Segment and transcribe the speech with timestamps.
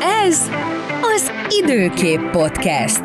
[0.00, 0.50] Ez
[1.02, 1.30] az
[1.62, 3.02] Időkép Podcast.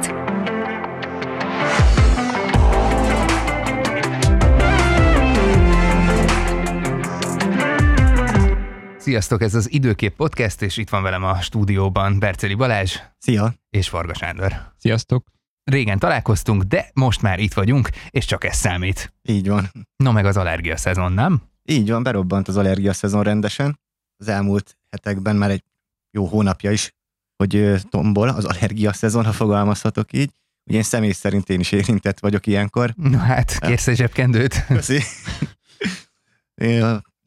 [8.98, 13.54] Sziasztok, ez az Időkép Podcast, és itt van velem a stúdióban Berceli Balázs Szia!
[13.70, 14.54] és Varga Sándor.
[14.78, 15.28] Sziasztok!
[15.64, 19.14] Régen találkoztunk, de most már itt vagyunk, és csak ez számít.
[19.22, 19.72] Így van.
[19.96, 21.42] No meg az allergia szezon, nem?
[21.64, 23.80] Így van, berobbant az allergia szezon rendesen.
[24.18, 25.64] Az elmúlt hetekben már egy
[26.12, 26.92] jó hónapja is,
[27.36, 30.32] hogy tombol az allergia szezon, ha fogalmazhatok így.
[30.66, 32.94] Ugye én személy szerint én is érintett vagyok ilyenkor.
[32.96, 34.66] No hát, kérsz egy zsebkendőt?
[34.66, 35.02] Köszi.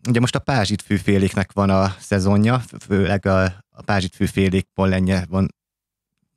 [0.08, 5.54] Ugye most a pázsit fűféléknek van a szezonja, főleg a, a pázsit fűfélék pollenje van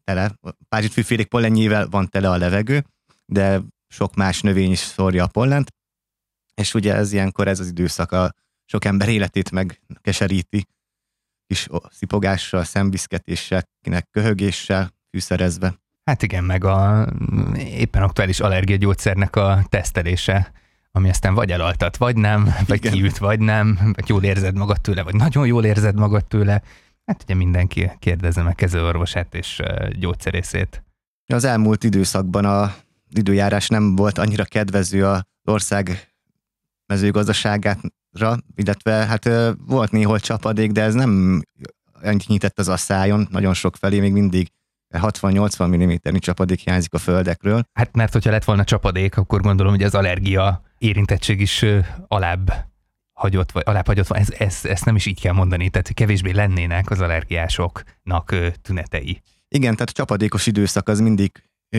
[0.04, 2.86] tele, a pázsit fűfélék pollenjével van tele a levegő,
[3.26, 5.74] de sok más növény is szórja a pollent,
[6.56, 8.34] és ugye ez ilyenkor ez az időszak a
[8.66, 10.66] sok ember életét megkeseríti,
[11.48, 15.74] kis szipogással, szemviszketéssel, kinek köhögéssel fűszerezve.
[16.04, 17.08] Hát igen, meg a
[17.56, 20.52] éppen aktuális allergiagyógyszernek a tesztelése,
[20.92, 22.92] ami aztán vagy elaltat, vagy nem, vagy Igen.
[22.92, 26.62] kiüt, vagy nem, vagy jól érzed magad tőle, vagy nagyon jól érzed magad tőle.
[27.06, 29.62] Hát ugye mindenki kérdezze meg kezelőorvosát és
[30.00, 30.84] gyógyszerészét.
[31.34, 32.76] Az elmúlt időszakban a
[33.10, 36.14] időjárás nem volt annyira kedvező az ország
[36.86, 37.80] mezőgazdaságára,
[38.56, 39.30] illetve hát
[39.68, 41.42] volt néhol csapadék, de ez nem
[42.04, 44.52] annyit nyitett az asszájon, nagyon sok felé még mindig
[44.94, 47.64] 60-80 mm csapadék hiányzik a földekről.
[47.74, 51.66] Hát mert hogyha lett volna csapadék, akkor gondolom, hogy az allergia érintettség is
[52.08, 52.66] alább
[53.14, 54.12] hagyott, vagy alább hagyott.
[54.12, 59.22] Ez, ez, ezt nem is így kell mondani, tehát kevésbé lennének az allergiásoknak tünetei.
[59.50, 61.32] Igen, tehát a csapadékos időszak az mindig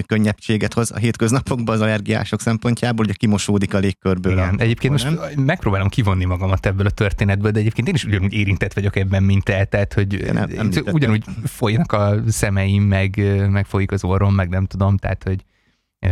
[0.07, 4.33] könnyebbséget hoz a hétköznapokban az allergiások szempontjából, ugye kimosódik a légkörből.
[4.33, 4.55] Igen.
[4.55, 5.39] a Egyébként most pollen.
[5.39, 9.45] megpróbálom kivonni magamat ebből a történetből, de egyébként én is ugyanúgy érintett vagyok ebben, mint
[9.45, 10.95] te, tehát hogy Igen, em- említetted.
[10.95, 13.17] ugyanúgy folynak a szemeim, meg,
[13.51, 15.45] meg folyik az orrom, meg nem tudom, tehát hogy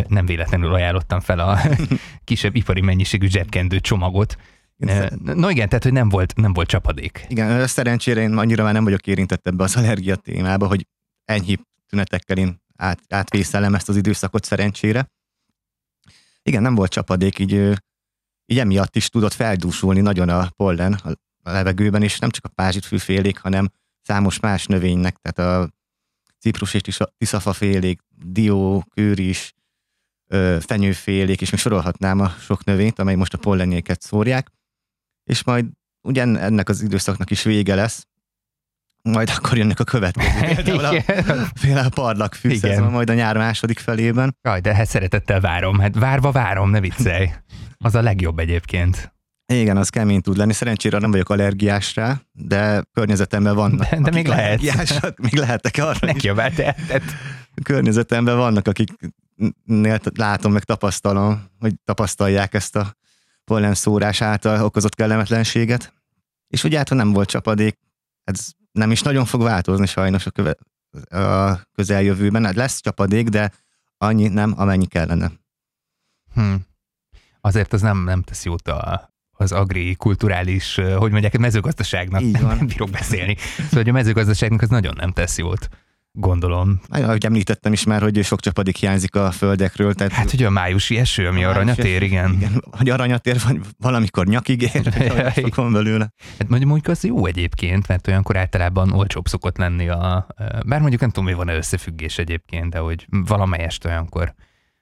[0.09, 1.59] nem véletlenül ajánlottam fel a
[2.25, 4.37] kisebb ipari mennyiségű zsebkendő csomagot.
[5.35, 7.25] No igen, tehát hogy nem volt, nem volt csapadék.
[7.29, 10.87] Igen, szerencsére én annyira már nem vagyok érintett ebbe az allergia témába, hogy
[11.25, 15.07] enyhébb tünetekkel én át, átvészelem ezt az időszakot szerencsére.
[16.43, 17.53] Igen, nem volt csapadék, így,
[18.47, 20.93] így emiatt is tudott feldúsulni nagyon a pollen
[21.43, 23.69] a levegőben, és nem csak a pázsitfűfélék, hanem
[24.03, 25.71] számos más növénynek, tehát a
[26.39, 29.53] ciprus és tisza- tiszafafélék, dió, kőris,
[30.27, 34.51] ö, fenyőfélék, és még sorolhatnám a sok növényt, amely most a pollenéket szórják,
[35.25, 35.67] és majd
[36.03, 38.07] ugye en- ennek az időszaknak is vége lesz,
[39.07, 40.63] majd akkor jönnek a következő.
[40.63, 41.03] Például a,
[41.61, 42.59] például a Igen.
[42.59, 44.37] szezon majd a nyár második felében.
[44.43, 45.79] Jaj, de hát szeretettel várom.
[45.79, 47.31] Hát várva várom, ne viccelj.
[47.79, 49.15] Az a legjobb egyébként.
[49.53, 50.53] Igen, az kemény tud lenni.
[50.53, 53.91] Szerencsére nem vagyok allergiás rá, de környezetemben vannak.
[53.91, 55.19] De- de még akik lehet.
[55.23, 56.23] még lehetek arra is.
[56.23, 56.33] Neki
[56.87, 57.03] tehát
[57.63, 62.97] Környezetemben vannak, akiknél látom, meg tapasztalom, hogy tapasztalják ezt a
[63.45, 65.93] pollenszórás által okozott kellemetlenséget.
[66.49, 67.79] És ugye hát, ha nem volt csapadék,
[68.25, 70.57] ez nem is nagyon fog változni sajnos a, köve,
[71.21, 72.45] a közeljövőben.
[72.45, 73.53] Hát lesz csapadék, de
[73.99, 75.33] annyi nem, amennyi kellene.
[76.35, 76.55] Hm.
[77.41, 82.21] Azért az nem, nem tesz jót a, az agri-kulturális, ö, hogy mondják, a mezőgazdaságnak.
[82.21, 82.57] Így van.
[82.57, 83.37] Nem bírok beszélni.
[83.39, 85.69] Szóval, hogy a mezőgazdaságnak az nagyon nem tesz jót,
[86.19, 86.81] gondolom.
[86.89, 89.95] Ahogy említettem is már, hogy sok csapadék hiányzik a földekről.
[89.95, 92.33] Tehát Hát, hogy a májusi eső, ami A aranyatér, májusi igen.
[92.33, 92.65] igen.
[92.71, 96.13] Hogy aranyatér, vagy valamikor nyakig ér, sok van belőle.
[96.39, 100.27] Hát mondjuk, mondjuk az jó egyébként, mert olyankor általában olcsóbb szokott lenni a...
[100.67, 104.35] Bár mondjuk nem tudom, hogy van-e összefüggés egyébként, de hogy valamelyest olyankor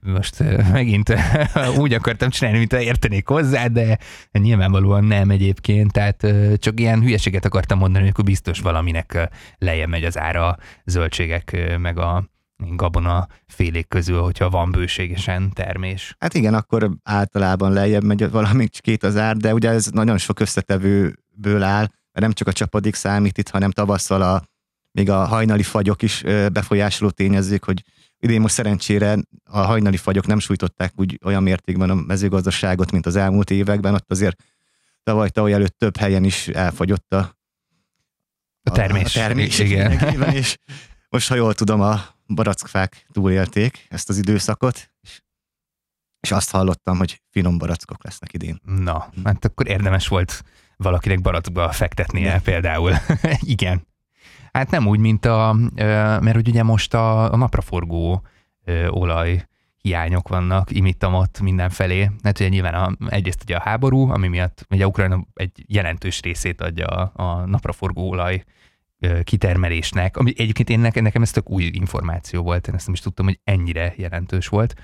[0.04, 1.14] most megint
[1.82, 3.98] úgy akartam csinálni, mint értenék hozzá, de
[4.32, 6.26] nyilvánvalóan nem egyébként, tehát
[6.56, 9.28] csak ilyen hülyeséget akartam mondani, hogy akkor biztos valaminek
[9.58, 12.24] lejjebb megy az ára a zöldségek, meg a
[12.56, 16.16] gabona félék közül, hogyha van bőségesen termés.
[16.18, 20.40] Hát igen, akkor általában lejjebb megy valami két az ár, de ugye ez nagyon sok
[20.40, 24.42] összetevőből áll, mert nem csak a csapadék számít itt, hanem tavasszal a,
[24.92, 26.22] még a hajnali fagyok is
[26.52, 27.82] befolyásoló tényezők, hogy
[28.24, 33.16] idén most szerencsére a hajnali fagyok nem sújtották úgy olyan mértékben a mezőgazdaságot, mint az
[33.16, 34.42] elmúlt években, ott azért
[35.02, 37.36] tavaly tavaly előtt több helyen is elfagyott a,
[38.62, 39.16] A termés.
[39.16, 39.92] a termés igen.
[40.32, 40.56] és
[41.08, 45.20] most, ha jól tudom, a barackfák túlélték ezt az időszakot, és,
[46.20, 48.60] és azt hallottam, hogy finom barackok lesznek idén.
[48.62, 50.42] Na, hát akkor érdemes volt
[50.76, 52.42] valakinek barackba fektetnie Igen.
[52.42, 52.92] például.
[53.40, 53.86] Igen.
[54.54, 55.56] Hát nem úgy, mint a,
[56.20, 58.26] mert hogy ugye most a, a napraforgó
[58.88, 59.46] olaj
[59.76, 62.10] hiányok vannak imittam ott mindenfelé.
[62.22, 66.60] Hát ugye nyilván a, egyrészt ugye a háború, ami miatt ugye Ukrajna egy jelentős részét
[66.60, 68.44] adja a, a napraforgó olaj
[69.22, 73.00] kitermelésnek, ami egyébként én nekem, nekem ez tök új információ volt, én ezt nem is
[73.00, 74.74] tudtam, hogy ennyire jelentős volt,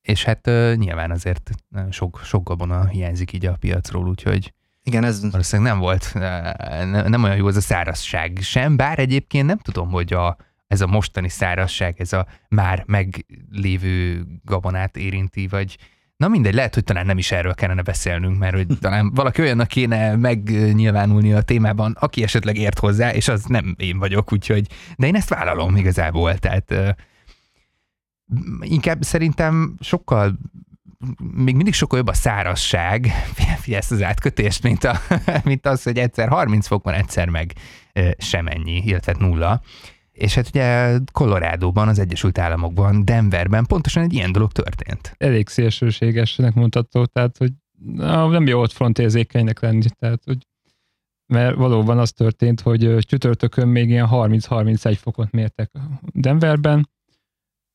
[0.00, 0.46] és hát
[0.76, 1.50] nyilván azért
[1.90, 4.52] sok, sok gabona hiányzik így a piacról, úgyhogy
[4.82, 5.30] igen, ez...
[5.30, 6.14] Valószínűleg nem volt,
[7.08, 10.36] nem olyan jó az a szárazság sem, bár egyébként nem tudom, hogy a,
[10.66, 15.78] ez a mostani szárazság, ez a már meglévő gabonát érinti, vagy
[16.16, 19.68] na mindegy, lehet, hogy talán nem is erről kellene beszélnünk, mert hogy talán valaki olyannak
[19.68, 25.06] kéne megnyilvánulni a témában, aki esetleg ért hozzá, és az nem én vagyok, úgyhogy, de
[25.06, 26.96] én ezt vállalom igazából, tehát
[28.60, 30.38] inkább szerintem sokkal
[31.34, 33.06] még mindig sokkal jobb a szárazság,
[33.60, 34.98] figyelj ezt az átkötést, mint, a,
[35.44, 37.52] mint az, hogy egyszer 30 fok van, egyszer meg
[38.18, 39.62] semennyi, illetve nulla.
[40.12, 45.14] És hát ugye Colorado-ban, az Egyesült Államokban, Denverben pontosan egy ilyen dolog történt.
[45.18, 47.52] Elég szélsőségesnek mondható, tehát hogy
[47.84, 50.46] na, nem jó ott frontérzékenynek lenni, tehát hogy
[51.26, 55.70] mert valóban az történt, hogy csütörtökön még ilyen 30-31 fokot mértek
[56.00, 56.88] Denverben,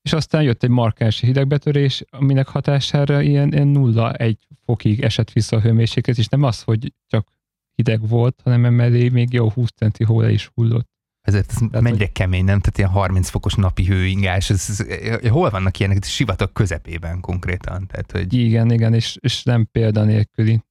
[0.07, 5.55] és aztán jött egy markáns hidegbetörés, aminek hatására ilyen, ilyen nulla egy fokig esett vissza
[5.55, 7.27] a hőmérséklet, és nem az, hogy csak
[7.75, 10.89] hideg volt, hanem emellé még jó 20 centi hóra is hullott.
[11.21, 12.13] Ezért ez Tehát, mennyire hogy...
[12.13, 12.59] kemény, nem?
[12.59, 16.03] Tehát ilyen 30 fokos napi hőingás, ez, ez, ez, hol vannak ilyenek?
[16.03, 17.87] Sivatag közepében konkrétan.
[17.87, 18.33] Tehát, hogy...
[18.33, 20.63] Igen, igen, és, és nem példanélküli.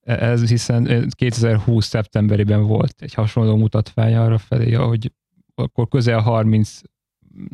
[0.00, 5.12] Ez hiszen 2020 szeptemberében volt egy hasonló mutatvány arra felé, hogy
[5.54, 6.80] akkor közel 30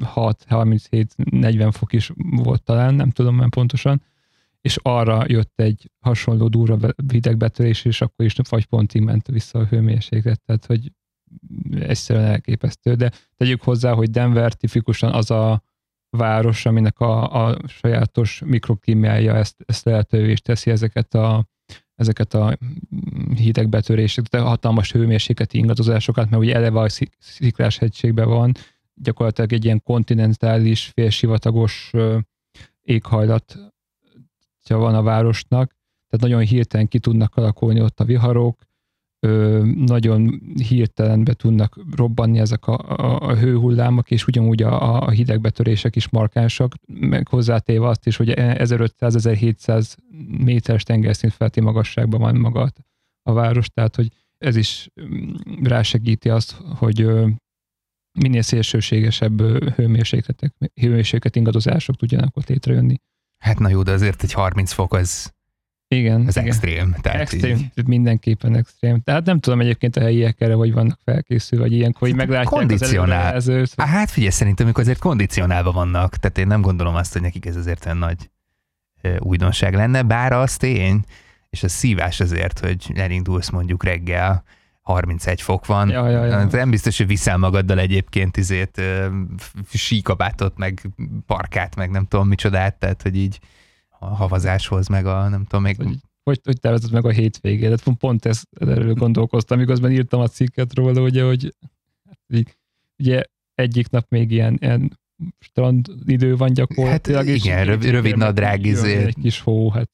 [0.00, 4.02] 36-37-40 fok is volt talán, nem tudom már pontosan,
[4.60, 10.40] és arra jött egy hasonló durva hidegbetörés, és akkor is fagypontig ment vissza a hőmérséklet,
[10.40, 10.92] tehát hogy
[11.70, 15.62] egyszerűen elképesztő, de tegyük hozzá, hogy Denver tipikusan az a
[16.10, 21.48] város, aminek a, a sajátos mikrokímiája ezt, ezt lehetővé is teszi ezeket a,
[21.94, 22.58] ezeket a
[23.36, 26.88] hidegbetöréseket, de hatalmas hőmérsékleti ingadozásokat, mert ugye eleve a
[27.18, 28.52] sziklás hegységben van,
[29.02, 31.92] gyakorlatilag egy ilyen kontinentális, félsivatagos
[32.82, 33.58] éghajlat
[34.68, 35.76] van a városnak,
[36.08, 38.66] tehát nagyon hirtelen ki tudnak alakulni ott a viharok,
[39.74, 45.96] nagyon hirtelen be tudnak robbanni ezek a, a, a hőhullámok, és ugyanúgy a, a hidegbetörések
[45.96, 49.94] is markánsak, meg hozzátéve azt is, hogy 1500-1700
[50.38, 52.70] méteres tengerszint felti magasságban van maga
[53.22, 54.08] a város, tehát hogy
[54.38, 57.08] ez is mm, rásegíti azt, hogy
[58.16, 59.40] minél szélsőségesebb
[59.74, 63.00] hőmérsékletek, hőmérséklet ingadozások tudjanak ott létrejönni.
[63.38, 65.34] Hát na jó, de azért egy 30 fok az,
[65.88, 66.48] igen, az igen.
[66.48, 66.94] extrém.
[67.00, 67.86] Tehát extrém, így...
[67.86, 69.00] mindenképpen extrém.
[69.00, 73.02] Tehát nem tudom egyébként a helyiek erre, hogy vannak felkészülve, vagy ilyenkor, hogy meglátják Kondicionál.
[73.02, 73.80] az előrejelzőt.
[73.80, 77.56] Hát figyelj, szerintem ők azért kondicionálva vannak, tehát én nem gondolom azt, hogy nekik ez
[77.56, 78.30] azért olyan nagy
[79.18, 81.04] újdonság lenne, bár az tény,
[81.50, 84.44] és a szívás azért, hogy elindulsz mondjuk reggel,
[84.86, 85.88] 31 fok van.
[85.88, 86.44] Ja, ja, ja.
[86.44, 88.80] Nem biztos, hogy viszel magaddal egyébként izét,
[89.72, 90.90] síkabátot, meg
[91.26, 93.38] parkát, meg nem tudom micsodát, tehát hogy így
[93.98, 95.76] a havazáshoz, meg a nem tudom, még...
[95.76, 97.82] Hogy, hogy, hogy tervezed meg a hétvégét?
[97.98, 101.54] Pont ezt, erről gondolkoztam, miközben írtam a cikket róla, ugye, hogy
[102.98, 103.22] ugye
[103.54, 104.98] egyik nap még ilyen, ilyen
[105.38, 107.26] strand idő van gyakorlatilag.
[107.26, 108.96] Hát igen, rövid, rövid nadrág izé.
[108.96, 109.90] Egy kis hó, hát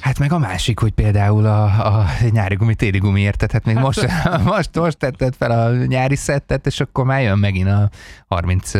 [0.00, 3.76] Hát meg a másik, hogy például a, a nyári gumi, téli gumi érted, hát még
[3.76, 4.06] most,
[4.44, 7.90] most, most tetted fel a nyári szettet, és akkor már jön megint a
[8.28, 8.70] 30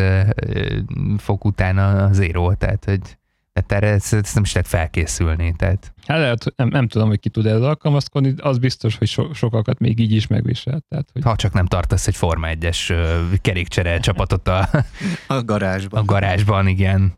[1.18, 3.18] fok után a zéró, tehát hogy
[3.66, 5.54] tehát erre ezt, ezt nem is lehet felkészülni.
[5.56, 5.92] Tehát.
[6.06, 9.78] Hát lehet, nem, nem tudom, hogy ki tud ezzel alkalmazkodni, az biztos, hogy so, sokakat
[9.78, 10.82] még így is megvisel.
[10.88, 11.22] Tehát, hogy...
[11.22, 12.94] Ha csak nem tartasz egy Forma 1-es
[13.40, 14.68] kerékcsere csapatot a,
[15.26, 16.00] a garázsban.
[16.00, 17.12] A garázsban, igen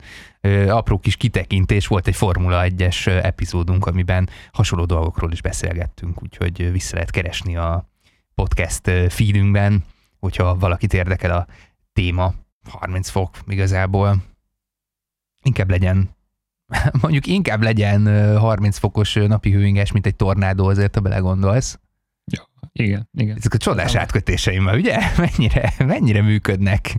[0.68, 6.94] apró kis kitekintés, volt egy Formula 1-es epizódunk, amiben hasonló dolgokról is beszélgettünk, úgyhogy vissza
[6.94, 7.88] lehet keresni a
[8.34, 9.84] podcast feedünkben,
[10.18, 11.46] hogyha valakit érdekel a
[11.92, 12.34] téma,
[12.68, 14.16] 30 fok igazából,
[15.42, 16.10] inkább legyen
[17.02, 21.78] mondjuk inkább legyen 30 fokos napi hőinges, mint egy tornádó azért, ha belegondolsz.
[22.24, 23.36] Ja, igen, igen.
[23.36, 24.98] Ezek a csodás átkötéseim, ugye?
[25.36, 26.98] Mennyire, mennyire működnek?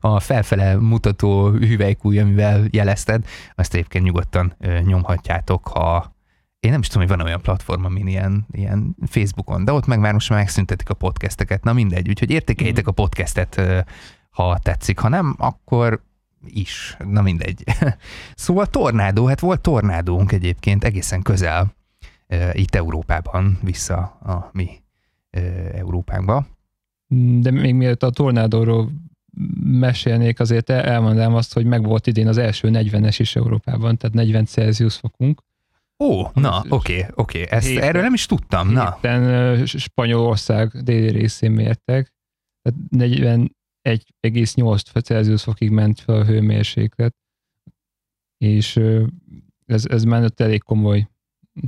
[0.00, 6.16] a felfele mutató hüvelykúj, amivel jelezted, azt egyébként nyugodtan nyomhatjátok, ha
[6.60, 9.98] én nem is tudom, hogy van olyan platform, amin ilyen, ilyen Facebookon, de ott meg
[9.98, 12.88] már most már megszüntetik a podcasteket, na mindegy, úgyhogy értékeljétek mm.
[12.88, 13.60] a podcastet,
[14.30, 16.02] ha tetszik, ha nem, akkor
[16.46, 17.64] is, na mindegy.
[18.34, 21.76] szóval tornádó, hát volt tornádónk egyébként egészen közel
[22.52, 24.68] itt Európában, vissza a mi
[25.72, 26.46] Európánkba.
[27.40, 28.90] De még mielőtt a tornádóról
[29.62, 34.44] mesélnék, azért elmondanám azt, hogy meg volt idén az első 40-es is Európában, tehát 40
[34.44, 35.42] Celsius fokunk.
[35.98, 38.92] Ó, na, oké, oké, ezt héten, erről nem is tudtam, na.
[38.94, 42.12] Héten Spanyolország déli részén mértek,
[42.62, 42.78] Tehát
[43.88, 47.14] 41,8 Celsius fokig ment fel a hőmérséklet,
[48.38, 48.80] és
[49.66, 51.08] ez, ez már elég komoly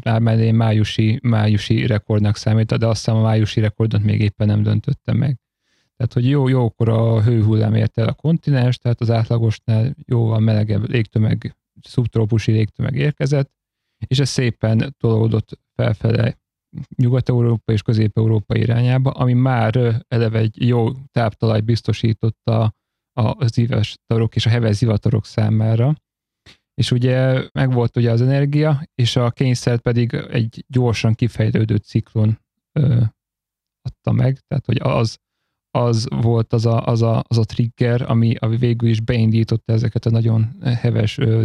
[0.03, 4.63] már mellé májusi, májusi rekordnak számít, de azt hiszem a májusi rekordot még éppen nem
[4.63, 5.39] döntötte meg.
[5.97, 10.89] Tehát, hogy jó, jókor a hőhullám ért el a kontinens, tehát az átlagosnál jóval melegebb
[10.89, 13.51] légtömeg, szubtrópusi légtömeg érkezett,
[14.07, 16.40] és ez szépen tolódott felfele
[16.97, 22.75] Nyugat-Európa és Közép-Európa irányába, ami már eleve egy jó táptalaj biztosította
[23.13, 25.95] az íves tarok és a heves zivatarok számára,
[26.75, 32.39] és ugye megvolt ugye az energia, és a kényszer pedig egy gyorsan kifejlődő ciklon
[32.73, 33.03] ö,
[33.83, 35.19] adta meg, tehát hogy az,
[35.71, 40.07] az volt az a, az, a, az a trigger, ami, ami végül is beindította ezeket
[40.07, 41.43] a nagyon heves ö,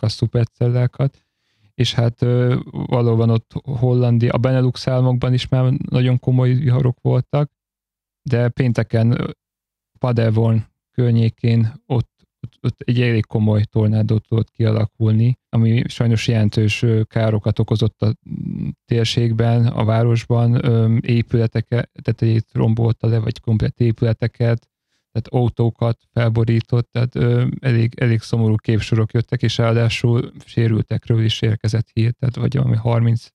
[0.00, 1.25] a szupercellákat,
[1.76, 2.20] és hát
[2.70, 7.50] valóban ott Hollandia, a Benelux államokban is már nagyon komoly viharok voltak,
[8.22, 9.36] de pénteken
[9.98, 12.16] Paderborn környékén ott
[12.46, 18.14] ott, ott egy elég komoly tornádót tudott kialakulni, ami sajnos jelentős károkat okozott a
[18.84, 20.54] térségben, a városban,
[21.00, 24.68] épületeket, tetejét rombolta le, vagy komplet épületeket,
[25.16, 31.88] tehát autókat felborított, tehát ö, elég, elég szomorú képsorok jöttek, és ráadásul sérültekről is érkezett
[31.92, 33.26] hír, tehát vagy valami 30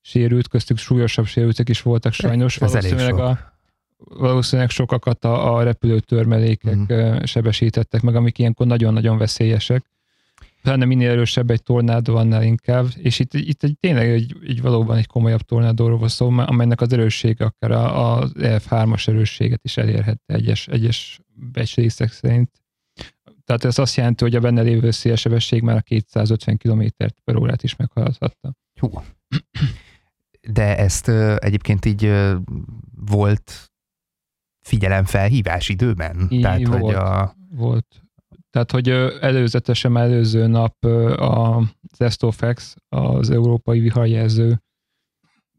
[0.00, 2.56] sérült, köztük súlyosabb sérültek is voltak sajnos.
[2.56, 3.54] Ez valószínűleg a
[3.96, 7.22] valószínűleg sokakat a, a repülőtörmelékek mm.
[7.24, 9.84] sebesítettek meg, amik ilyenkor nagyon-nagyon veszélyesek.
[10.66, 12.86] Pláne minél erősebb egy tornádó, annál inkább.
[12.96, 16.92] És itt, itt egy, tényleg egy, egy valóban egy komolyabb tornádóról van szó, amelynek az
[16.92, 21.20] erőssége akár az F3-as erősséget is elérhette egyes, egyes
[21.52, 22.50] becslések szerint.
[23.44, 26.84] Tehát ez azt jelenti, hogy a benne lévő szélsebesség már a 250 km
[27.24, 28.52] per órát is meghaladhatta.
[28.80, 28.90] Hú.
[30.50, 32.36] De ezt uh, egyébként így uh,
[32.94, 33.72] volt
[34.66, 36.26] figyelemfelhívás időben?
[36.28, 37.36] I, Tehát, volt, hogy a...
[37.50, 38.05] volt.
[38.56, 38.88] Tehát, hogy
[39.20, 40.84] előzetesen előző nap
[41.16, 44.62] az Estofex, az Európai Viharjelző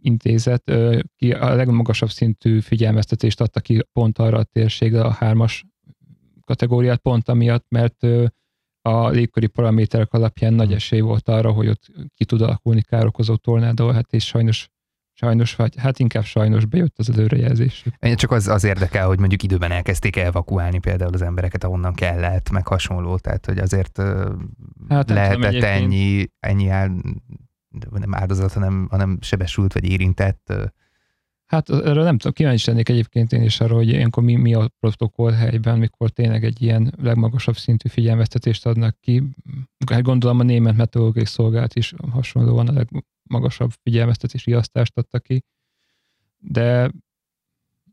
[0.02, 0.72] Intézet
[1.16, 5.66] ki a legmagasabb szintű figyelmeztetést adta ki pont arra a térségre, a hármas
[6.46, 8.04] kategóriát, pont amiatt, mert
[8.82, 13.90] a légköri paraméterek alapján nagy esély volt arra, hogy ott ki tud alakulni károkozó tornádó,
[13.90, 14.70] hát és sajnos
[15.20, 17.84] Sajnos, vagy hát inkább sajnos bejött az előrejelzés.
[18.00, 22.50] Én csak az, az érdekel, hogy mondjuk időben elkezdték evakuálni például az embereket, ahonnan kellett,
[22.50, 24.02] meg hasonló, tehát hogy azért
[24.90, 26.92] hát, lehetett tudom, ennyi, ennyi áld,
[27.92, 30.54] nem áldozat, hanem, hanem sebesült vagy érintett.
[31.46, 34.72] Hát erről nem tudom, kíváncsi lennék egyébként én is arra, hogy ilyenkor mi, mi a
[34.80, 39.24] protokoll helyben, mikor tényleg egy ilyen legmagasabb szintű figyelmeztetést adnak ki.
[39.92, 42.88] Hát gondolom a német meteorológiai szolgálat is hasonlóan a leg,
[43.28, 45.44] magasabb figyelmeztetési riasztást adta ki,
[46.38, 46.92] de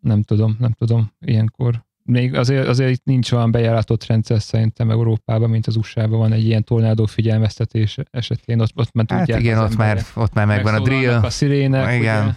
[0.01, 5.51] nem tudom, nem tudom, ilyenkor még azért, azért itt nincs olyan bejáratott rendszer szerintem Európában,
[5.51, 9.59] mint az USA-ban van egy ilyen tornádó figyelmeztetés esetén, ott, ott már hát tudják igen,
[9.59, 11.13] ott már, ott már megvan a drill.
[11.13, 11.95] A szirének.
[11.95, 12.23] Igen.
[12.23, 12.35] Ugye?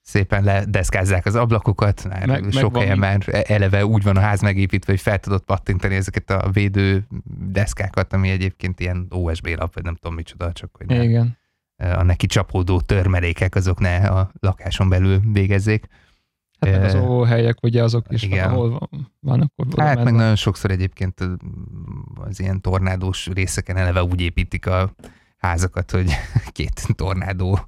[0.00, 4.40] Szépen ledeszkázzák az ablakokat, már meg, sok meg helyen már eleve úgy van a ház
[4.40, 7.06] megépítve, hogy fel tudod pattintani ezeket a védő
[7.48, 11.02] deszkákat, ami egyébként ilyen OSB lap, vagy nem tudom micsoda, csak hogy nem.
[11.02, 11.37] Igen
[11.78, 15.86] a neki csapódó törmelékek azok ne a lakáson belül végezzék.
[16.60, 18.48] Hát meg az óvóhelyek, ugye azok is igen.
[18.48, 18.88] ahol
[19.20, 19.52] vannak.
[19.56, 21.20] Ott hát meg nagyon sokszor egyébként
[22.14, 24.94] az ilyen tornádós részeken eleve úgy építik a
[25.36, 26.10] házakat, hogy
[26.52, 27.58] két tornádó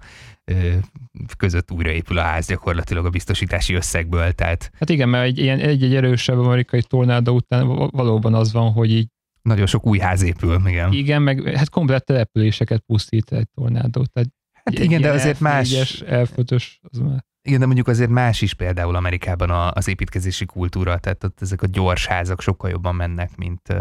[1.36, 4.32] között újraépül a ház gyakorlatilag a biztosítási összegből.
[4.32, 4.70] Tehát...
[4.78, 8.90] Hát igen, mert egy, ilyen, egy, egy erősebb amerikai tornádó után valóban az van, hogy
[8.90, 9.08] így
[9.42, 10.92] nagyon sok új ház épül, igen.
[10.92, 14.04] Igen, meg hát komplet településeket pusztít egy tornádó.
[14.04, 16.00] Tehát hát igen, de azért más...
[16.00, 17.28] elfötös, az már.
[17.42, 21.66] Igen, de mondjuk azért más is például Amerikában az építkezési kultúra, tehát ott ezek a
[21.66, 23.74] gyors házak sokkal jobban mennek, mint,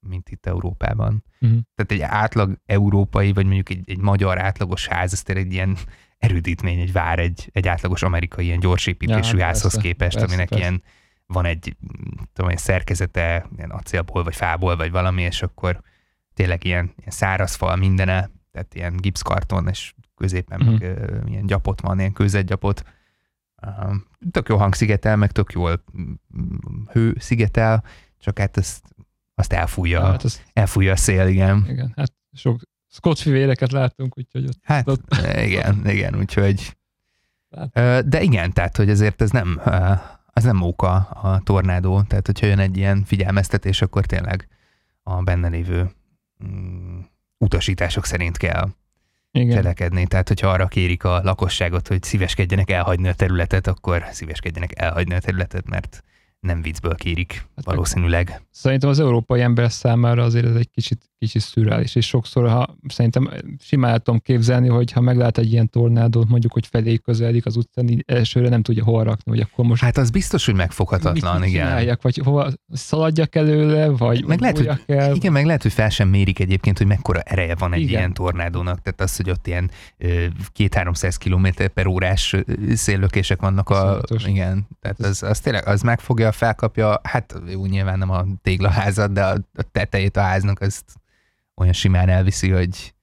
[0.00, 1.24] mint itt Európában.
[1.40, 1.58] Uh-huh.
[1.74, 5.76] Tehát egy átlag európai, vagy mondjuk egy, egy magyar átlagos ház, ez tényleg egy ilyen
[6.18, 10.26] erődítmény, egy vár, egy, egy átlagos amerikai ilyen gyorsépítésű ja, hát házhoz persze, képest, persze,
[10.26, 10.64] aminek persze.
[10.64, 10.82] ilyen
[11.26, 11.76] van egy,
[12.32, 15.80] tudom, egy szerkezete, ilyen acélból, vagy fából, vagy valami, és akkor
[16.34, 20.68] tényleg ilyen, ilyen száraz fal mindene, tehát ilyen gipszkarton, és középen mm.
[20.68, 22.82] meg uh, ilyen gyapot van, ilyen kőzetgyapot.
[23.62, 23.94] Uh,
[24.30, 25.84] tök jó hangszigetel, meg tök jól
[26.92, 27.84] hő szigetel,
[28.18, 28.94] csak hát ezt,
[29.34, 30.42] azt elfújja, ja, hát az...
[30.52, 31.66] elfújja a szél, igen.
[31.68, 34.58] Igen, hát sok Scott fivéreket láttunk, úgyhogy ott...
[34.62, 35.16] Hát ott...
[35.36, 36.76] igen, igen, úgyhogy...
[37.48, 38.08] Látom.
[38.08, 39.60] De igen, tehát, hogy ezért ez nem
[40.36, 44.48] az nem móka a tornádó, tehát hogyha jön egy ilyen figyelmeztetés, akkor tényleg
[45.02, 45.90] a benne lévő
[46.44, 46.98] mm,
[47.38, 48.68] utasítások szerint kell
[49.30, 49.56] Igen.
[49.56, 50.06] cselekedni.
[50.06, 55.20] Tehát, hogyha arra kérik a lakosságot, hogy szíveskedjenek elhagyni a területet, akkor szíveskedjenek elhagyni a
[55.20, 56.02] területet, mert
[56.40, 58.42] nem viccből kérik Hát valószínűleg.
[58.50, 63.30] Szerintem az európai ember számára azért ez egy kicsit, kicsit szürreális, és sokszor, ha szerintem
[63.60, 67.88] simán tudom képzelni, hogy ha meglát egy ilyen tornádót, mondjuk, hogy felé közeledik az utcán,
[67.88, 71.48] így elsőre nem tudja hol rakni, hogy akkor most Hát az biztos, hogy megfoghatatlan, mit
[71.48, 71.98] igen.
[72.02, 75.14] vagy hova szaladjak előle, vagy Meg lehet, hogy, el.
[75.14, 77.90] igen, meg lehet, hogy fel sem mérik egyébként, hogy mekkora ereje van egy Igen.
[77.90, 78.82] ilyen tornádónak.
[78.82, 82.36] Tehát az, hogy ott ilyen 2-300 km per órás
[82.74, 83.70] széllökések vannak.
[83.70, 84.24] A, Iszonyatos.
[84.26, 89.24] igen, tehát az, az tényleg, az megfogja, felkapja, hát jó, nyilván nem a téglaházat, de
[89.24, 90.84] a, a tetejét a háznak azt
[91.56, 92.94] olyan simán elviszi, hogy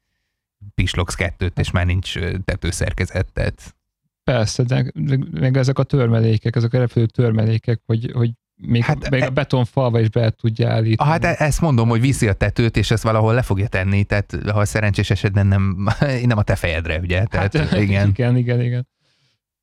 [0.76, 3.34] pislogsz kettőt, és már nincs tetőszerkezet.
[3.34, 3.76] Tehát
[4.24, 4.92] Persze, de
[5.32, 9.30] meg, ezek a törmelékek, ezek a repülő törmelékek, hogy, hogy még, Hát még e- a
[9.30, 11.10] betonfalva is be tudja állítani.
[11.10, 14.04] Ah, hát e- ezt mondom, hogy viszi a tetőt, és ezt valahol le fogja tenni,
[14.04, 15.90] tehát ha szerencsés esetben nem,
[16.26, 17.26] nem a te fejedre, ugye?
[17.26, 18.10] Tehát hát, igen.
[18.16, 18.88] igen, igen, igen.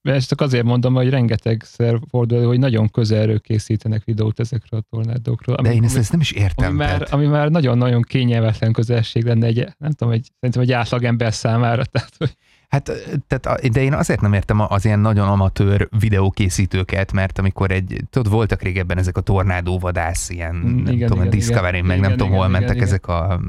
[0.02, 4.80] De ezt csak azért mondom, hogy rengetegszer fordul, elő, hogy nagyon közelről készítenek videót ezekről
[4.80, 5.56] a tornádókról.
[5.56, 6.68] De ami, én ezt, ami, ezt nem is értem.
[6.68, 11.32] ami, már, ami már nagyon-nagyon kényelmetlen közelség lenne egy, nem tudom, egy, szerintem egy átlagember
[11.32, 11.84] számára.
[11.92, 12.36] Tehát, hogy
[12.70, 12.90] hát,
[13.26, 18.00] tehát, a- de én azért nem értem az ilyen nagyon amatőr videókészítőket, mert amikor egy,
[18.10, 21.86] tudod, voltak régebben ezek a tornádóvadász, ilyen, Mm, nem igen, tudom, igen, Discovery, igen.
[21.86, 23.40] meg nem Igen, tudom, hol igen, mentek igen, ezek a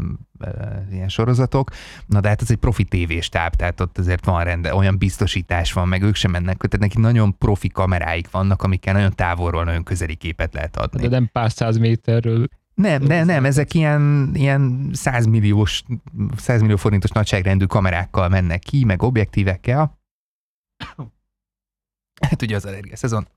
[0.92, 1.70] ilyen sorozatok.
[2.06, 5.88] Na de hát ez egy profi tévéstáb, tehát ott azért van rende, olyan biztosítás van,
[5.88, 10.16] meg ők sem mennek, tehát neki nagyon profi kameráik vannak, amikkel nagyon távolról nagyon közeli
[10.16, 11.02] képet lehet adni.
[11.02, 12.48] de nem pár száz méterről.
[12.82, 15.84] Nem, de nem, ezek ilyen, ilyen 100 milliós,
[16.38, 20.00] 100 millió forintos nagyságrendű kamerákkal mennek ki, meg objektívekkel.
[22.22, 23.28] Hát ugye az allergia szezon.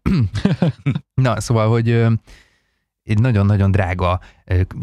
[1.14, 1.90] Na, szóval, hogy
[3.02, 4.20] egy nagyon-nagyon drága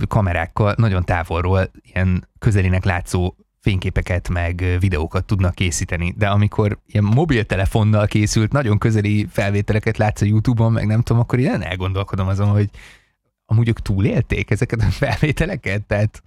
[0.07, 8.07] kamerákkal nagyon távolról ilyen közelinek látszó fényképeket meg videókat tudnak készíteni, de amikor ilyen mobiltelefonnal
[8.07, 12.69] készült nagyon közeli felvételeket látsz a YouTube-on, meg nem tudom, akkor én elgondolkodom azon, hogy
[13.51, 16.23] amúgy ők túlélték ezeket a felvételeket, tehát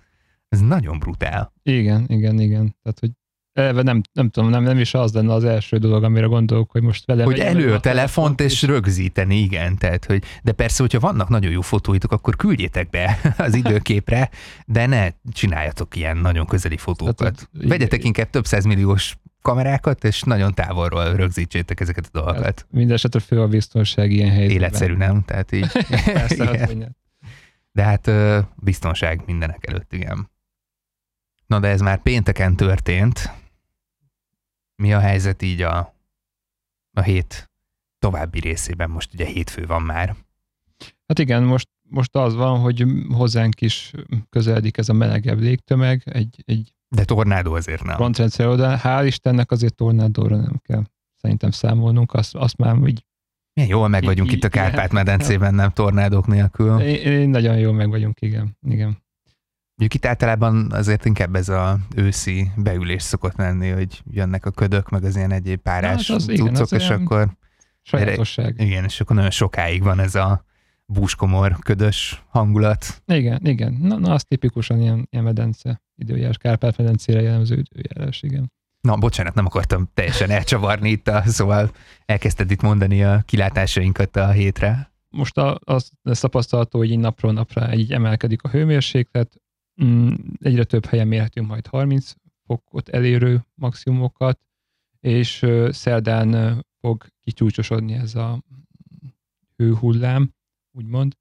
[0.48, 1.52] ez nagyon brutál.
[1.62, 2.76] Igen, igen, igen.
[2.82, 3.10] Tehát, hogy
[3.52, 6.82] eleve nem, nem tudom, nem, nem is az lenne az első dolog, amire gondolok, hogy
[6.82, 11.28] most vele Hogy elő a telefont és rögzíteni, igen, tehát, hogy, de persze, hogyha vannak
[11.28, 14.30] nagyon jó fotóitok, akkor küldjétek be az időképre,
[14.66, 17.16] de ne csináljatok ilyen nagyon közeli fotókat.
[17.16, 22.44] Tehát, hogy- Vegyetek inkább több százmilliós kamerákat, és nagyon távolról rögzítsétek ezeket a dolgokat.
[22.44, 24.56] Hát, Mindenesetre fő a biztonság ilyen helyzetben.
[24.56, 25.22] Életszerű, nem?
[25.22, 25.66] Tehát így.
[26.04, 26.96] Persze, Igen.
[27.74, 28.10] De hát
[28.56, 30.30] biztonság mindenek előtt, igen.
[31.46, 33.30] Na de ez már pénteken történt.
[34.76, 35.94] Mi a helyzet így a,
[36.92, 37.50] a hét
[37.98, 38.90] további részében?
[38.90, 40.16] Most ugye hétfő van már.
[41.06, 43.92] Hát igen, most, most az van, hogy hozzánk is
[44.28, 47.96] közeledik ez a melegebb légtömeg, egy, egy De tornádó azért nem.
[47.96, 48.78] frontrendszer oda.
[48.82, 50.82] Hál' Istennek azért tornádóra nem kell
[51.14, 53.04] szerintem számolnunk, azt, azt már úgy,
[53.54, 54.62] Milyen jól meg vagyunk itt a igen.
[54.62, 56.80] Kárpát-medencében, nem tornádók nélkül.
[56.80, 58.56] én, nagyon jól meg vagyunk, igen.
[58.68, 59.02] igen.
[59.76, 64.88] Mondjuk itt általában azért inkább ez a őszi beülés szokott lenni, hogy jönnek a ködök,
[64.88, 67.36] meg az ilyen egyéb párás Na, hát az igen, cuccok, az és akkor
[67.82, 68.60] Sajátosság.
[68.60, 70.44] igen, és akkor nagyon sokáig van ez a
[70.86, 73.02] búskomor, ködös hangulat.
[73.06, 73.78] Igen, igen.
[73.80, 78.52] Na, na az tipikusan ilyen, ilyen medence, időjárás, Kárpát-medencére jellemző időjárás, igen.
[78.84, 81.70] Na, bocsánat, nem akartam teljesen elcsavarni itt, a, szóval
[82.06, 84.92] elkezdted itt mondani a kilátásainkat a hétre.
[85.08, 89.42] most a, az lesz tapasztalható, hogy így napról napra így emelkedik a hőmérséklet,
[89.82, 92.12] Mm, egyre több helyen mérhetünk majd 30
[92.46, 94.40] fokot elérő maximumokat,
[95.00, 98.42] és ö, szerdán ö, fog kicsúcsosodni ez a
[99.56, 100.34] hőhullám,
[100.72, 101.16] úgymond,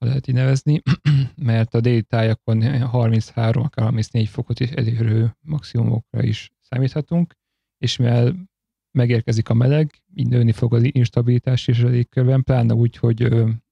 [0.00, 0.82] ha lehet így nevezni,
[1.50, 7.34] mert a déli tájakon 33, akár 34 fokot elérő maximumokra is számíthatunk,
[7.78, 8.48] és mivel
[8.90, 13.22] megérkezik a meleg, így nőni fog az instabilitás is a légkörben, pláne úgy, hogy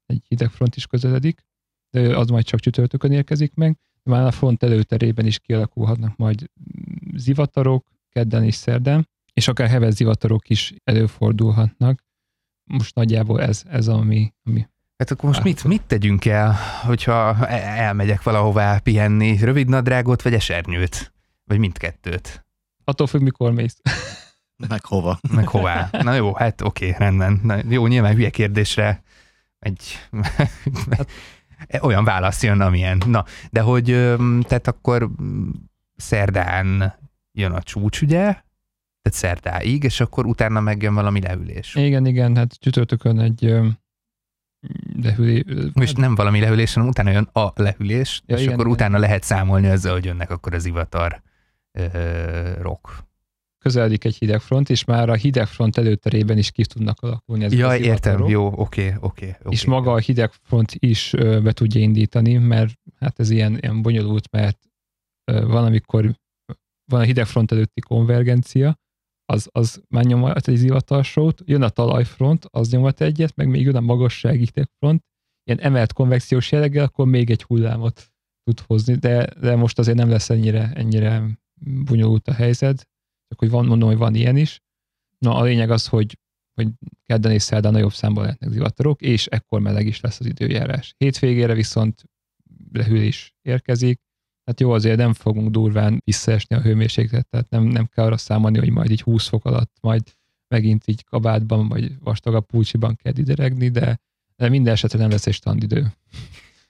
[0.06, 1.46] egy hidegfront is közeledik,
[1.90, 3.78] de az majd csak csütörtökön érkezik meg.
[4.02, 6.50] Már a front előterében is kialakulhatnak majd
[7.14, 12.04] zivatarok, kedden és szerdán, és akár heves zivatarok is előfordulhatnak.
[12.64, 14.66] Most nagyjából ez, ez ami, ami
[14.98, 16.56] Hát akkor most mit, mit tegyünk el,
[16.87, 19.37] hogyha e- elmegyek valahová pihenni?
[19.37, 21.12] Rövid nadrágot vagy esernyőt?
[21.44, 22.46] Vagy mindkettőt?
[22.88, 23.80] attól függ, mikor mész.
[24.68, 25.18] Meg hova.
[25.34, 25.88] Meg hová?
[25.92, 27.40] Na jó, hát oké, rendben.
[27.42, 29.02] Na, jó, nyilván hülye kérdésre
[29.58, 29.98] egy
[31.80, 33.02] olyan válasz jön, amilyen.
[33.06, 33.84] Na, de hogy,
[34.42, 35.11] tehát akkor
[35.96, 36.94] szerdán
[37.32, 38.22] jön a csúcs, ugye?
[39.02, 41.74] Tehát szerdáig, és akkor utána megjön valami leülés.
[41.74, 43.61] Igen, igen, hát csütörtökön egy
[44.68, 45.44] ö, lehűlé...
[45.74, 48.76] És nem valami leülés, hanem utána jön a lehűlés, Ja, és igen, akkor igen.
[48.76, 51.22] utána lehet számolni azzal, hogy jönnek akkor az ivatar
[51.72, 53.07] ö, rock.
[53.59, 57.81] közeledik egy hidegfront, és már a hidegfront előterében is ki tudnak alakulni ezek Ja, az
[57.81, 59.37] értem, jó, oké, oké.
[59.40, 59.54] oké.
[59.54, 64.31] És maga a hidegfront is ö, be tudja indítani, mert hát ez ilyen, ilyen bonyolult,
[64.31, 64.59] mert
[65.24, 66.14] ö, van, amikor
[66.90, 68.78] van a hidegfront előtti konvergencia,
[69.32, 73.76] az, az már nyomat egy zivatarsót, jön a talajfront, az nyomat egyet, meg még jön
[73.76, 75.02] a magassági hidegfront,
[75.44, 78.12] ilyen emelt konvekciós jelleggel, akkor még egy hullámot
[78.42, 81.38] tud hozni, de, de most azért nem lesz ennyire, ennyire
[81.84, 82.88] bonyolult a helyzet,
[83.28, 84.60] csak hogy van, mondom, hogy van ilyen is.
[85.18, 86.18] Na, a lényeg az, hogy,
[86.54, 86.68] hogy
[87.02, 90.94] kedden és szerdán nagyobb számban lehetnek zivatarok, és ekkor meleg is lesz az időjárás.
[90.96, 92.04] Hétvégére viszont
[92.72, 94.00] lehűlés érkezik,
[94.48, 98.58] hát jó, azért nem fogunk durván visszaesni a hőmérséklet, tehát nem, nem kell arra számolni,
[98.58, 100.02] hogy majd így 20 fok alatt majd
[100.48, 104.00] megint így kabátban, vagy vastagabb pulcsiban kell ideregni, de,
[104.37, 105.92] de minden esetre nem lesz egy standidő.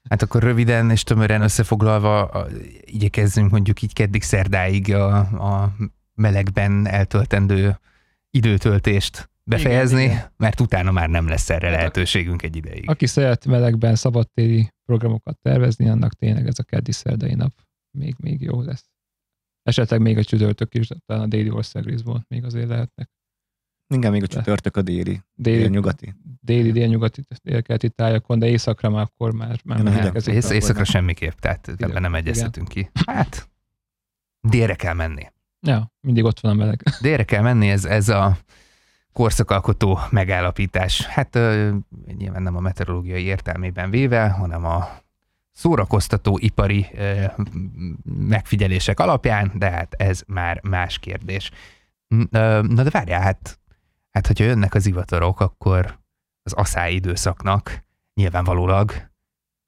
[0.09, 2.47] Hát akkor röviden és tömören összefoglalva
[2.85, 5.75] igyekezzünk mondjuk így keddig szerdáig a, a
[6.15, 7.79] melegben eltöltendő
[8.31, 10.33] időtöltést befejezni, Igen, igen.
[10.37, 12.91] mert utána már nem lesz erre Hát lehetőségünk egy ideig.
[12.91, 17.53] Aki szeret melegben szabadtéri programokat tervezni, annak tényleg ez a keddi szerdai nap
[17.99, 18.89] még, még jó lesz.
[19.63, 23.11] Esetleg még a csütörtök is, talán a déli országrészból még azért lehetnek.
[23.95, 26.15] Igen, még a csütörtök a déli, Déli, nyugati.
[26.41, 30.15] déli délnyugati, délkeleti tájakon, de északra már akkor már, már Igen, hideg.
[30.37, 30.85] Ész, éjszakra nem.
[30.85, 32.91] semmiképp, tehát Ide- ebben nem egyeztetünk ki.
[33.07, 33.49] Hát,
[34.41, 35.27] délre kell menni.
[35.61, 36.83] Ja, mindig ott van a meleg.
[37.01, 38.39] Délre kell menni, ez, ez a
[39.13, 41.07] korszakalkotó megállapítás.
[41.07, 41.75] Hát ö,
[42.07, 44.89] nyilván nem a meteorológiai értelmében véve, hanem a
[45.59, 46.87] szórakoztató ipari
[48.05, 51.51] megfigyelések alapján, de hát ez már más kérdés.
[52.31, 53.61] Na de várjál, hát,
[54.11, 55.99] hát hogyha jönnek az ivatarok, akkor
[56.43, 58.93] az asszály időszaknak nyilvánvalólag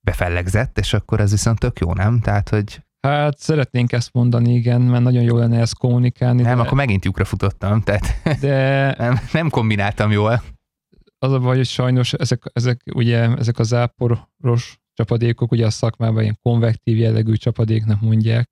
[0.01, 2.21] befellegzett, és akkor ez viszont tök jó, nem?
[2.21, 6.63] Tehát, hogy Hát szeretnénk ezt mondani, igen, mert nagyon jó lenne ezt kommunikálni, nem, de,
[6.63, 10.43] akkor megint lyukra futottam, tehát de nem, nem kombináltam jól.
[11.19, 16.23] az a baj, hogy sajnos ezek, ezek, ugye, ezek a záporos csapadékok, ugye a szakmában
[16.23, 18.51] ilyen konvektív jellegű csapadéknak mondják,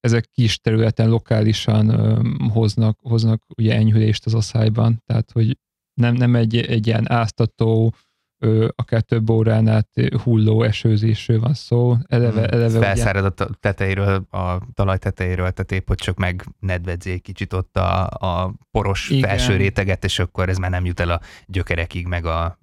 [0.00, 2.20] ezek kis területen lokálisan ö,
[2.52, 5.58] hoznak, hoznak ugye enyhülést az asszályban, tehát hogy
[5.94, 7.94] nem, nem egy, egy ilyen áztató,
[8.42, 9.88] ö, akár több órán át
[10.22, 11.96] hulló esőzésről van szó.
[12.06, 12.52] Eleve, Hmm.
[12.52, 17.12] eleve ugye, Felszárad a ta- tetejéről, a talaj tetejéről, tehát épp, hogy csak meg nedvedzé
[17.12, 19.28] egy kicsit ott a, a poros Igen.
[19.28, 22.58] felső réteget, és akkor ez már nem jut el a gyökerekig, meg a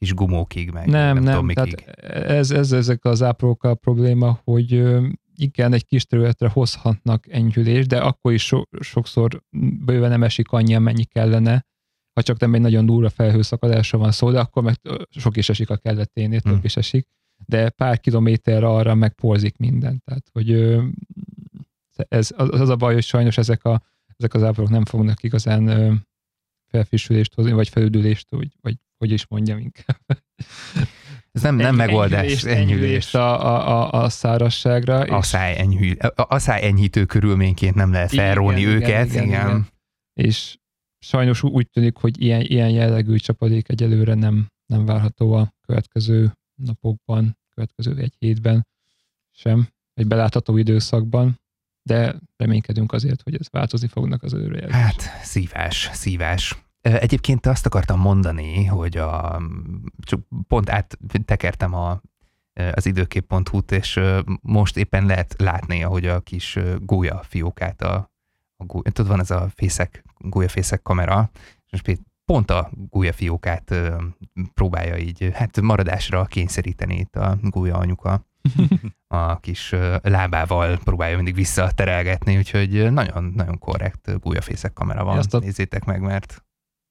[0.00, 4.40] kis gumókig, meg nem, nem, nem, tudom tehát ez, ez ezek az áprókkal a probléma,
[4.44, 4.84] hogy
[5.36, 9.42] igen, egy kis területre hozhatnak enyhülést, de akkor is so, sokszor
[9.84, 11.66] bőven nem esik annyi, amennyi kellene,
[12.12, 14.74] ha csak nem egy nagyon durva felhőszakadásra van szó, de akkor meg
[15.10, 16.64] sok is esik a kelleténél, több Hmm.
[16.64, 17.06] is esik,
[17.46, 20.02] de pár kilométerre arra megporzik minden.
[20.04, 20.78] Tehát, hogy
[22.08, 23.82] ez, az, az a baj, hogy sajnos ezek, a,
[24.16, 26.04] ezek az áprók nem fognak igazán
[26.66, 30.00] felfrissülést hozni, vagy felüdülést, vagy, vagy hogy is mondjam inkább.
[31.32, 32.70] Ez nem, nem Eny- megoldás, enyhülést, enyhülés.
[32.72, 35.04] enyhülést a, a, a, a szárazságra.
[35.04, 39.06] és- Asszály, enyhül, a- asszály enyhítő körülményként nem lehet Igen, felróni igen, őket.
[39.08, 39.66] igen, Igen, igen.
[40.12, 40.56] és
[40.98, 46.32] sajnos úgy tűnik, hogy ilyen, ilyen jellegű csapadék egyelőre nem, nem várható a következő
[46.62, 48.66] napokban, következő egy hétben
[49.36, 51.40] sem, egy belátható időszakban,
[51.88, 54.82] de reménykedünk azért, hogy ez változni fognak az előrejelzések.
[54.84, 56.62] Hát, szívás, szívás.
[56.80, 59.42] Egyébként azt akartam mondani, hogy a,
[60.02, 62.00] csak pont áttekertem a,
[62.72, 64.00] az időkép.hu-t, és
[64.42, 68.10] most éppen lehet látni, ahogy a kis gólya fiókát, a,
[68.56, 71.30] a gólya, tudod, van ez a fészek, gólyafészek kamera,
[71.70, 73.96] és most pont a gólya fiókát ö,
[74.54, 78.26] próbálja így, hát maradásra kényszeríteni itt a gólya anyuka
[79.08, 85.18] a kis lábával próbálja mindig visszaterelgetni, úgyhogy ö, nagyon, nagyon korrekt gólyafészek kamera van.
[85.18, 86.44] Azt a- Nézzétek meg, mert...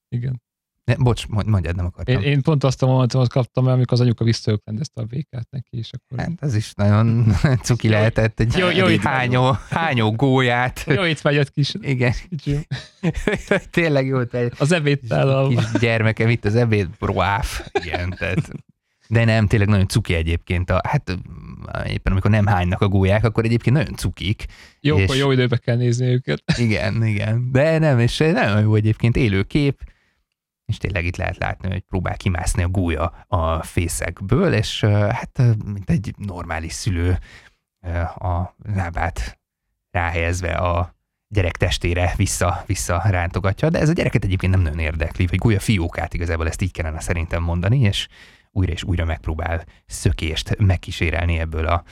[0.09, 0.41] Igen.
[0.83, 2.15] Ne, bocs, mondj- mondjad, nem akartam.
[2.15, 5.77] Én, én pont azt a momentumot kaptam el, amikor az anyuka visszaöklendezte a békát neki,
[5.77, 10.11] és akkor Hát ez is nagyon cuki Jó- lehetett, egy, jó- jó egy hányó, hányó
[10.11, 10.83] gólyát.
[10.87, 12.67] jó itt vágyott kis, Igen, kicsi,
[13.71, 15.47] tényleg jó, te az ebédtállal.
[15.49, 17.67] kis gyermekem itt az ebéd, broáf.
[17.83, 18.49] Igen, tehát
[19.07, 20.69] de nem, tényleg nagyon cuki egyébként.
[20.69, 21.17] A, hát
[21.87, 24.45] éppen amikor nem hánynak a gólyák, akkor egyébként nagyon cukik.
[24.81, 26.43] Jó, és- jó időbe kell nézni őket.
[26.57, 27.51] Igen, igen.
[27.51, 29.81] De nem, és nagyon jó egyébként élő kép,
[30.69, 35.89] és tényleg itt lehet látni, hogy próbál kimászni a gólya a fészekből, és hát mint
[35.89, 37.17] egy normális szülő
[38.15, 39.39] a lábát
[39.91, 40.95] ráhelyezve a
[41.27, 45.60] gyerek testére vissza, vissza rántogatja, de ez a gyereket egyébként nem nagyon érdekli, vagy gólya
[45.60, 48.08] fiókát igazából ezt így kellene szerintem mondani, és
[48.51, 51.84] újra és újra megpróbál szökést megkísérelni ebből a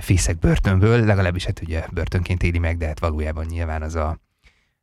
[0.00, 4.18] fészek börtönből, legalábbis hát ugye börtönként éli meg, de hát valójában nyilván az a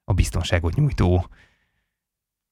[0.03, 1.29] a biztonságot nyújtó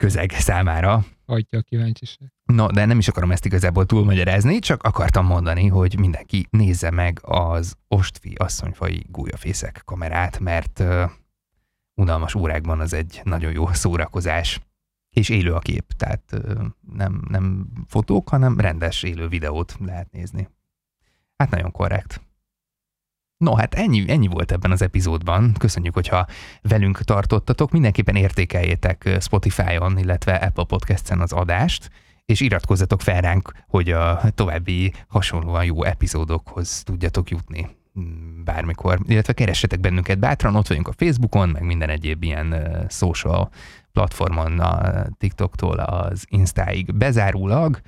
[0.02, 1.06] közeg számára.
[1.26, 2.32] Hagyja a kíváncsiság.
[2.44, 7.20] No, de nem is akarom ezt igazából túlmagyarázni, csak akartam mondani, hogy mindenki nézze meg
[7.22, 11.10] az Ostfi asszonyfai gólyafészek kamerát, mert uh,
[11.94, 14.60] unalmas órákban az egy nagyon jó szórakozás.
[15.10, 20.50] És élő a kép, tehát uh, nem, nem fotók, hanem rendes élő videót lehet nézni.
[21.38, 22.22] Hát nagyon korrekt.
[23.42, 25.54] No, hát ennyi, ennyi volt ebben az epizódban.
[25.60, 26.26] Köszönjük, hogyha
[26.62, 27.72] velünk tartottatok.
[27.72, 31.90] Mindenképpen értékeljétek Spotify-on, illetve Apple Podcast-en az adást,
[32.26, 39.34] és iratkozzatok fel ránk, hogy a további hasonlóan jó epizódokhoz tudjatok jutni mm, bármikor, illetve
[39.34, 42.56] keressetek bennünket bátran, ott vagyunk a Facebookon, meg minden egyéb ilyen
[42.90, 43.50] social
[43.92, 47.82] platformon, a TikToktól az Instáig bezárólag,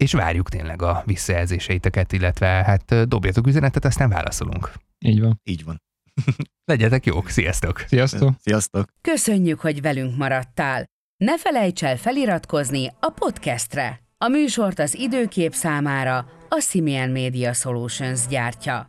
[0.00, 4.72] és várjuk tényleg a visszajelzéseiteket, illetve hát dobjatok üzenetet, aztán válaszolunk.
[4.98, 5.40] Így van.
[5.44, 5.82] Így van.
[6.72, 7.84] Legyetek jók, sziasztok!
[7.86, 8.34] Sziasztok!
[8.40, 8.88] Sziasztok!
[9.00, 10.84] Köszönjük, hogy velünk maradtál!
[11.16, 14.00] Ne felejts el feliratkozni a podcastre!
[14.18, 18.88] A műsort az időkép számára a Simian Media Solutions gyártja.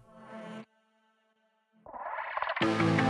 [2.64, 3.01] thank you